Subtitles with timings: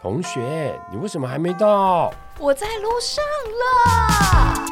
[0.00, 2.14] 同学，你为什么还没到？
[2.38, 3.24] 我在路上
[3.58, 4.64] 了。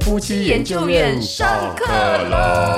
[0.00, 1.46] 夫妻研究院上
[1.76, 2.74] 课了。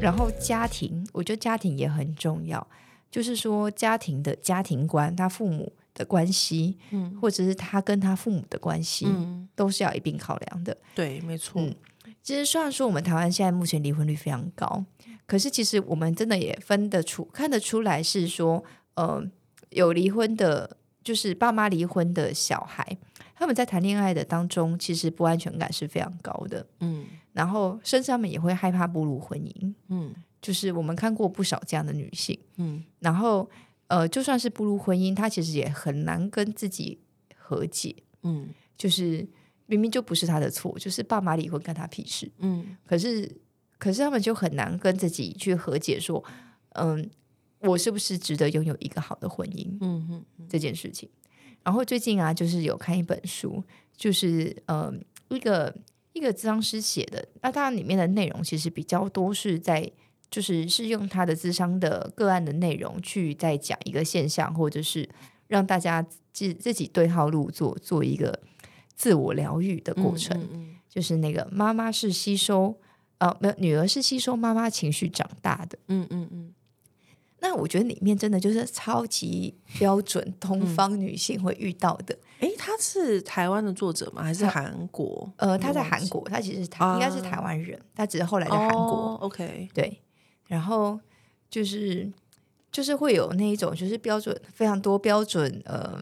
[0.00, 2.66] 然后家庭，我觉得家庭也很重要，
[3.10, 10.74] 就是说家庭的家庭观，他父母的关系，嗯或者是他跟他父母的关系，嗯，都是要一并考量的。
[10.94, 11.74] 对，没错，嗯
[12.22, 14.84] 其实虽然说我们台湾现在目前离婚率非常高，
[15.28, 19.22] 可是其实我们真的也分得出、看得出来，是说，呃，
[19.68, 22.96] 有离婚的，就是爸妈离婚的小孩，
[23.36, 27.04] 他们在谈恋爱的当中，其实不安全感是非常高的，嗯。
[27.34, 29.74] 然后甚至他们也会害怕步入婚姻。
[29.88, 30.14] 嗯。
[30.40, 32.82] 就是我们看过不少这样的女性，嗯。
[33.00, 33.48] 然后
[33.88, 36.98] 呃，就算是步入婚姻，她其实也很难跟自己
[37.36, 38.48] 和解，嗯。
[38.78, 39.28] 就是
[39.66, 42.30] 明明就不是她的错，就是爸妈离婚干她屁事。
[42.38, 42.76] 嗯。
[42.86, 43.30] 可是，
[43.78, 46.22] 可是他们就很难跟自己去和解，说，
[46.70, 47.08] 嗯，
[47.60, 51.08] 我是不是值得拥有一个好的婚姻嗯嗯这件事情？
[51.62, 53.62] 然后最近啊，就是有看一本书，
[53.96, 54.92] 就是呃，
[55.28, 55.74] 一个
[56.12, 59.90] 一个咨商师写的，那它里面的内容其实比较多是在。
[60.30, 65.08] 就是是用他的咨商的个案的内容去在讲一个现象，或者是
[65.46, 68.38] 让大家自自己对号入座，做一个
[68.94, 70.38] 自我疗愈的过程。
[70.52, 72.78] 嗯就是那个妈妈是吸收，
[73.18, 75.78] 呃，没有女儿是吸收妈妈情绪长大的。
[75.88, 76.54] 嗯嗯嗯
[77.40, 82.18] 那我觉得里面真的就是超级标准东方女性会遇到的。
[82.40, 84.24] 诶，她是台湾的作者吗？
[84.24, 85.32] 还是韩国？
[85.36, 88.74] 呃，她在韩国，她其实是台、啊应该是台湾人，她只是后来在韩国。
[89.12, 90.00] 哦，OK，对，
[90.48, 90.98] 然后
[91.48, 92.10] 就是
[92.72, 96.00] 就是会有那一种就是标准非常多标准，呃，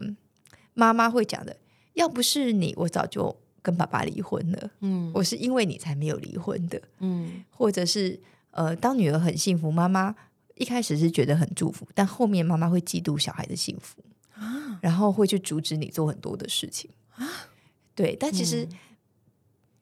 [0.73, 1.55] 妈妈会讲的，
[1.93, 3.35] 要不是你，我早就
[3.67, 4.71] 跟爸爸离婚了。
[4.79, 6.81] 嗯我是因为你才没有离婚的。
[6.99, 8.17] 嗯或者是
[8.51, 10.15] 呃，当女儿很幸福，妈妈
[10.55, 14.01] 一开始是觉得很祝福，但后面妈妈会嫉妒小孩的幸福，
[14.33, 16.89] 啊然后会去阻止你做很多的事情。
[17.93, 18.67] 对，但其实、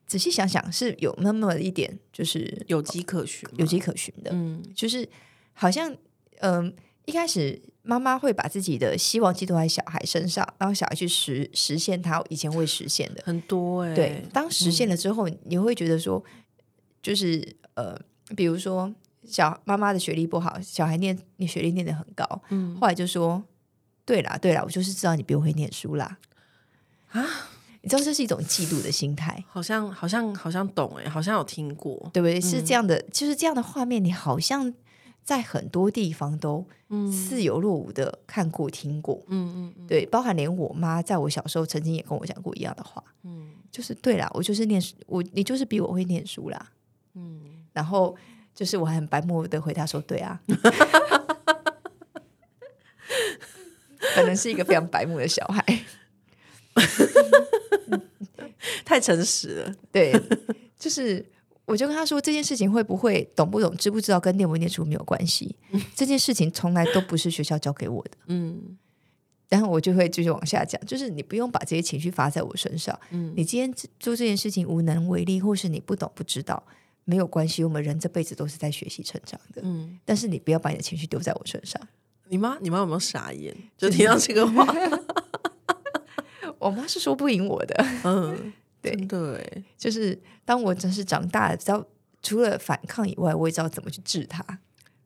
[0.06, 5.08] 仔细想想，是有那么一点，就是有迹可循，有迹可循的，嗯就是
[5.52, 5.94] 好像
[6.40, 6.74] 嗯、
[7.06, 16.22] 一开始妈妈会把自己的希望寄托在小孩身上，然后小孩去实实现他以前未实现的，很多哎，对，当实现了之后，你会觉得说，
[17.00, 17.96] 就是呃，
[18.36, 18.92] 比如说
[19.24, 23.42] 小妈妈的学历不好，小孩念你学历念得很高，嗯后来就说，
[24.04, 26.18] 对啦对啦，我就是知道你比我会念书啦，
[27.10, 27.24] 啊，
[27.82, 32.40] 你知道这是一种嫉妒的心态，好像好像好像懂哎，好像有听过，对不对？
[32.40, 34.74] 是这样的，就是这样的画面，你好像
[35.26, 37.12] 在很多地方都嗯。
[37.12, 39.86] 似有若无的看过听过，嗯嗯嗯。
[39.86, 43.50] 对，包含连我妈在我小时候曾经也跟我讲过一样的话，嗯。
[43.70, 46.72] 就是对啦，我就是念书，我你就是比我会念书啦。
[47.14, 48.16] 嗯，然后
[48.54, 50.40] 就是我还很白目的回答说：“对啊。”
[54.14, 55.62] 可能是一个非常白目的小孩
[58.84, 60.18] 太诚实了，对，
[60.78, 61.22] 就是
[61.66, 65.54] 我就跟他说这件事情会不会懂不懂、知不知道跟念不念书没有关系，
[65.94, 68.12] 这件事情从来都不是学校教给我的。
[68.28, 68.78] 嗯
[69.48, 76.60] 然后我就会继续往下讲，就是你不用把这些情绪发在我身上，嗯你今天做这件事情无能为力，或是你不懂不知道，
[77.04, 79.62] 没有关系，我们人这辈子都是在学习成长的。
[79.64, 81.80] 嗯，但是你不要把你的情绪丢在我身上。
[82.28, 83.56] 你妈你妈有没有傻眼？
[83.78, 84.66] 就听到这个话
[86.58, 88.52] 我妈是说不赢我的，嗯，
[88.86, 91.86] 对真的哎，就是当我真是长大了，知道
[92.22, 94.44] 除了反抗以外，我也知道怎么去治它。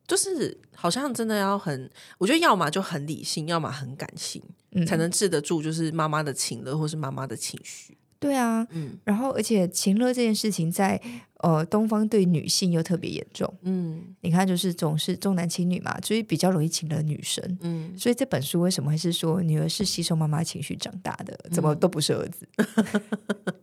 [0.07, 7.97] 就是好像真的要很，我觉得要么就很理性，要么很感性，嗯才能治得住就是妈妈的情乐或是妈妈的情绪。
[8.19, 11.01] 对啊，嗯然后而且情乐这件事情在
[11.37, 13.51] 呃东方对女性又特别严重。
[13.61, 17.57] 嗯你看，就是总是重男轻女嘛，所以比较容易情了女生。
[17.61, 22.45] 嗯所以这本书为什么会是说女儿是吸收妈妈情绪长大的，怎么都不是儿子，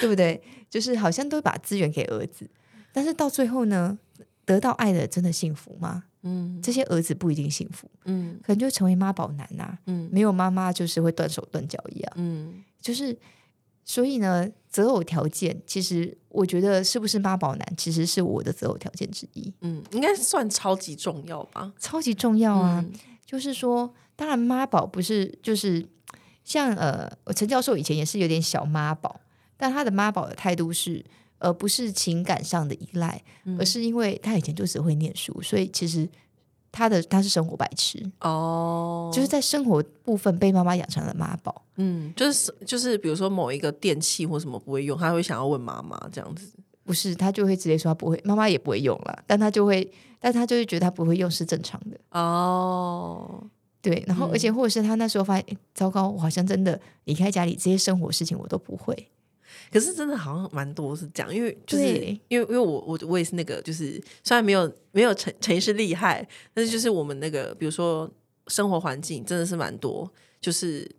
[0.00, 0.40] 对不对？
[0.68, 2.48] 就是好像都把资源给儿子，
[2.92, 3.98] 但是到最后呢，
[4.44, 6.04] 得到爱的真的幸福吗？
[6.22, 13.16] 嗯这些儿子不一定幸福，嗯可能就成为妈宝男呐、嗯没有妈妈就是会断手断脚一样，嗯就是
[13.84, 21.72] 所以呢，择偶条件其实我觉得是不是妈宝男，其实是我的择偶条件之一，嗯，应该算超级重要吧？
[21.78, 22.84] 超级重要啊。
[22.84, 22.92] 嗯
[23.24, 25.84] 就是说，当然妈宝不是就是
[26.44, 29.20] 像呃，陈教授以前也是有点小妈宝，
[29.56, 31.04] 但他的妈宝的态度是。
[31.38, 36.08] 而不是情感上的依赖，嗯而是因为他以前就只会念书，所以其实
[36.72, 41.62] 他的他是生活白痴，哦，就是在生活部分被妈妈养成了妈宝。
[41.74, 46.50] 嗯，就是就是比如说某一个电器或什么不会用，他会想要问妈妈这样子。
[46.82, 49.86] 不是，他就会直接说他不会，妈妈也不会用了，但他就会，
[50.18, 52.00] 但他就会觉得他不会用是正常的。
[52.18, 53.44] 哦，
[53.82, 59.10] 对，然后而且或者是他那时候发现，诶糟糕，我好像真的离开家里这些生活事情我都不会。
[59.72, 61.84] 可是真的好像蛮多是这样，因为就是
[62.28, 68.10] 因为因为我我我也是那个，就是虽然没有没有陈陈医师厉害，但是就是我们那个比如说
[68.48, 70.10] 生活环境真的是蛮多，
[70.40, 70.90] 就是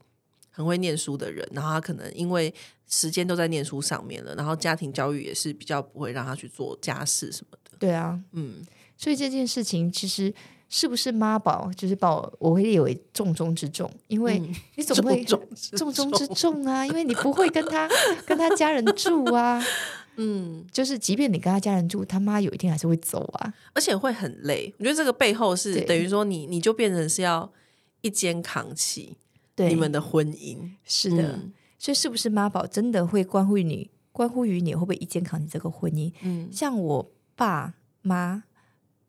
[0.50, 2.54] 很会念书的人，然后他可能因为
[2.88, 8.66] 时间都在念书上面了，然后家庭教育也是比较不会让他去做家事什么的，对啊，嗯，
[8.98, 10.34] 所以这件事情其实
[10.70, 17.90] 是不是妈宝，就是把我我会列为重中之重，因为嗯你总会重中之重中之重啊，因为你不会跟他
[18.26, 19.64] 跟他家人住啊，
[20.18, 23.54] 嗯，就是即便你跟他家人住，他妈有一天还是会走啊。
[23.74, 24.74] 而且会很累。
[24.78, 27.50] 我觉得这个背后是等于说你你就变成是要
[28.02, 29.16] 一肩扛起，
[29.56, 36.12] 你们的婚姻，是的，嗯所以是不是妈宝真的会关乎于你，关乎于你会不会一肩扛起这个婚姻？
[36.24, 38.44] 嗯像我爸妈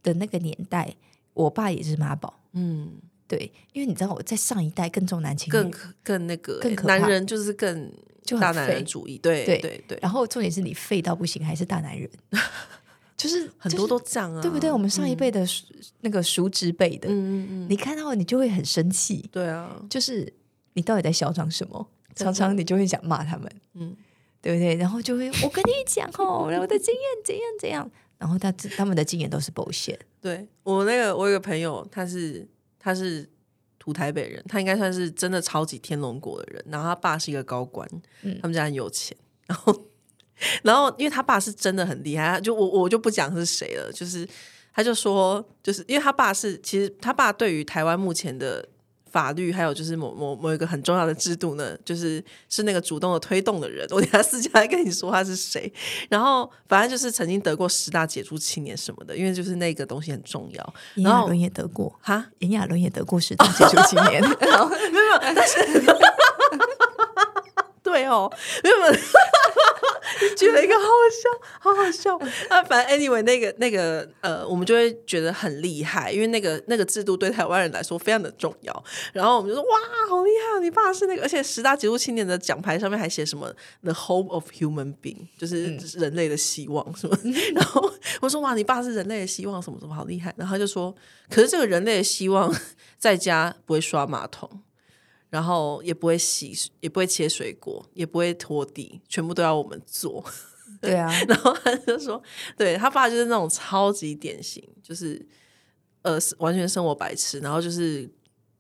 [0.02, 0.94] 的那个年代，
[1.43, 2.40] 我爸也是妈宝。
[2.52, 2.93] 嗯。
[3.29, 7.93] 对，因为你知道我在上一代更重男轻女，更可更那个欸更可怕男人就是更
[8.25, 12.08] 就很大男人废主义，对对对对，然后重点是你废到不行，还是大男人，
[13.19, 14.73] 就是很多就是都这样啊，对不对？
[14.73, 15.62] 我们上一辈的叔、
[16.00, 20.32] 那个叔侄辈的，嗯嗯嗯，你看到你就会很生气，对啊，就是
[20.73, 21.87] 你到底在嚣张什么？
[22.17, 23.94] 常常你就会想骂他们，嗯
[24.40, 24.75] 对不对？
[24.76, 32.46] 然后就会我跟你讲哦，我的经验怎样怎样，然后他他们的经验都是 bullshit，对我那个我有个朋友，他是
[32.78, 33.28] 他是
[33.78, 37.88] 土台北人，他应该算是真的超级天龙国的人，然后他爸是一个高官，
[38.22, 39.16] 嗯他们家很有钱，
[39.46, 39.86] 然后
[40.62, 44.28] 然后因为他爸是真的很厉害，他就我我就不讲是谁了，就是
[44.72, 48.68] 他就说，就是因为他爸是其实他爸对于台湾目前的。
[49.10, 53.87] 法律还有就是某某某一个很重要的制度呢，就是是那个主动的推动的人。
[53.90, 55.72] 我等下私下来跟你说他是谁。
[56.08, 60.75] 然后反正就是曾经得过十大杰出青年什么的，因为就是那个东西很重要。
[60.96, 64.70] 炎亚纶也得过，哈，炎亚纶也得过十大杰出青年， 没有，
[65.20, 65.58] 但是
[67.82, 68.31] 对哦，
[68.62, 68.76] 没有
[70.36, 71.28] 举了一个好好笑，
[71.60, 72.18] 好好笑
[72.50, 72.62] 那！
[72.68, 78.84] 反正 anyway，那个那个呃，我们就会觉得很厉害，因为那个那个制度对台湾人来说非常的重要。
[79.12, 79.78] 然后我们就说哇，
[80.08, 80.60] 好厉害！
[80.60, 87.16] 你爸是那个，而且十大杰出青年的奖牌上面还写什么 “the hope of human being”，就是人类的希望什么。
[87.54, 90.34] 然后我说哇，你爸是人类的希望，什么什么好厉害。
[90.36, 90.94] 然后他就说，
[91.30, 92.54] 可是这个人类的希望
[92.98, 94.48] 在家不会刷马桶。
[95.30, 100.25] 然后也不会洗，也不会切水果，也不会拖地，全部都要我们做。
[100.80, 102.22] 对啊， 然后他就说，
[102.56, 105.20] 对他爸就是那种超级典型，就是
[106.02, 108.08] 呃完全生活白痴，然后就是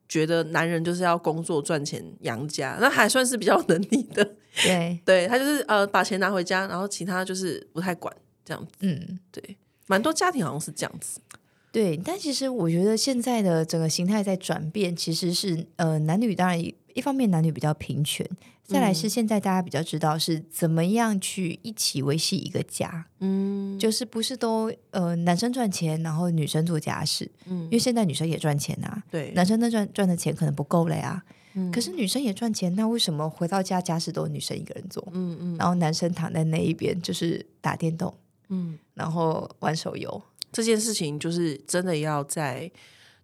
[0.08, 4.24] 觉得男人就是要工作赚钱养家，那还算是比较有能力的。
[4.62, 8.72] 对， 对他就是呃把钱拿回家，然后其他就是不太管这样子。
[8.80, 9.20] 嗯。
[9.30, 9.56] 对，
[9.86, 11.20] 蛮多家庭好像是这样子。
[11.70, 18.28] 对，但其实我觉得现在的整个形态在转变，其实是呃男女当然一一方面男女比较平权，
[18.64, 27.64] 再来是现在大家比较知道是怎么样去一起维系一个家，嗯，就是不是都呃男生赚钱，然后女生做家事，嗯。
[27.64, 31.22] 因为现在女生也赚钱啊，对，男生那赚赚的钱可能不够了呀，
[31.54, 31.70] 嗯。
[31.70, 35.56] 可是女生也赚钱，那为什么回到家家事都是女生一个人做，嗯嗯。
[35.56, 38.12] 然后男生躺在那一边就是打电动，
[38.48, 38.78] 嗯。
[38.94, 40.20] 然后玩手游，
[40.52, 42.70] 这件事情就是真的要在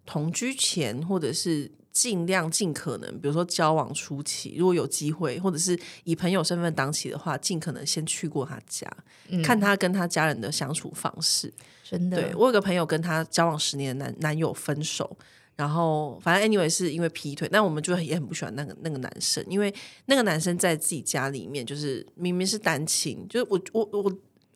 [0.05, 8.89] 同居前，或者是尽量尽可能，比如说交往初期，如果有机会，或者是以朋友身份当起的话，尽可能先去过他家，
[9.29, 11.53] 嗯看他跟他家人的相处方式。
[11.83, 15.17] 真的对我有个朋友跟他交往十年的男男友分手。
[15.57, 19.73] 然后，反正 anyway 是因为劈腿，那我们就也很不喜欢那个那个男生，因为
[20.07, 24.13] 那个男生在自己家里面就是明明是单亲，就是我我我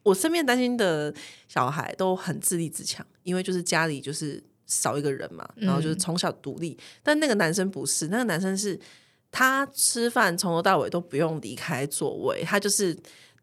[0.09, 1.13] 我身边担心的
[1.47, 6.77] 小孩都很自立自强，因为就是家里就是少一个人嘛，然后就是从小独立。
[7.03, 8.79] 但那个男生不是，那个男生是
[9.31, 12.97] 他吃饭从头到尾都不用离开座位，他就是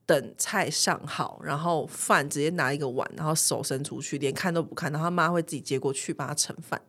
[0.04, 6.80] 等菜上好，然后饭直接拿一个碗，然后手伸出去，连看都不看，然后他妈会自己接过去帮他盛饭。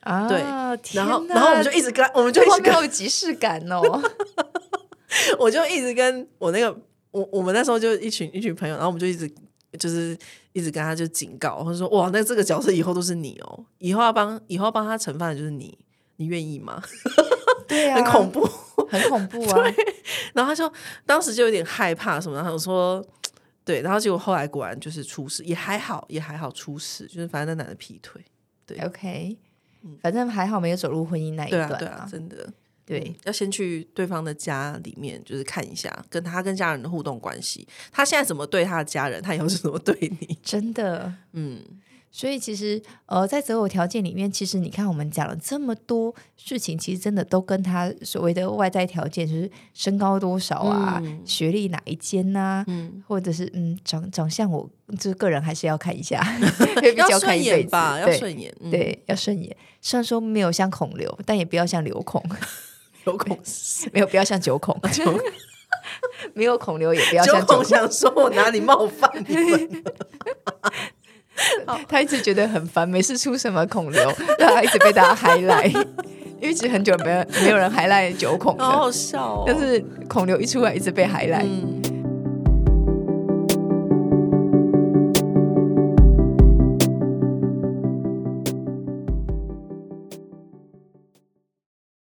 [0.00, 0.38] 啊，对
[0.92, 3.80] 然后，然后我们就一直跟，我们就一直跟有即视感哦。
[5.38, 6.76] 我就一直跟我那个
[7.14, 9.30] 我我们那时候就一群一群朋友，然后我们就一直
[9.78, 10.16] 就是
[10.52, 15.78] 一直跟他就警告，或者说哇，那这个角色以后都是你哦，以后要帮以后要帮他盛饭的就是你，
[16.16, 16.82] 你愿意吗？
[17.66, 18.48] 对啊，很恐怖。
[18.90, 19.64] 很恐怖啊！
[20.34, 20.70] 然后他就
[21.06, 23.04] 当时就有点害怕什么，然后我说
[23.64, 28.22] 对，然后结果后来果然就是出事，也还好，也还好出事，就是反正那男的劈腿。
[28.66, 29.36] 对 OK，
[30.02, 32.52] 反正还好没有走入婚姻那一对啊，段对啊，真的。
[32.86, 40.38] 对，要先去对方的家里面，就是看一下跟他跟家人的互动关系，他现在怎么对他的家人，他以后是怎么对你？
[40.44, 41.62] 真的，嗯，
[42.10, 56.22] 所以其实呃，在择偶条件里面，其实你看我们讲了这么多事情，其实真的都跟他所谓的外在条件，就是身高多少啊，嗯学历哪一间呐、嗯或者是嗯长长相我，就是个人还是要看一下，
[56.82, 59.56] 比要顺眼吧，要对顺眼，嗯、对，要顺眼。
[59.80, 62.22] 虽然说没有像孔刘，但也不要像刘孔，
[63.06, 64.78] 有孔是没有不要像九孔，
[66.34, 67.56] 没有孔流也不要像九孔。
[67.56, 69.84] 孔想说我哪里冒犯你们？
[71.88, 75.74] 他一直觉得很烦，每次出什么孔刘，让他一直被大家 highlight，
[76.40, 79.44] 因为其实很久没有没有人 highlight 九孔好了，好笑哦。
[79.46, 81.42] 但是孔流一出来一直被 highlight。
[81.42, 81.73] 嗯，